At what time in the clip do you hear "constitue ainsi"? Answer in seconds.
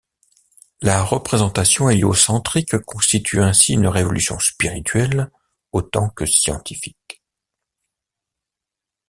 2.79-3.73